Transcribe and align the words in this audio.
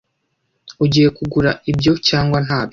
Ugiye 0.83 1.09
kugura 1.17 1.51
ibyo 1.71 1.93
cyangwa 2.07 2.37
ntabyo? 2.45 2.69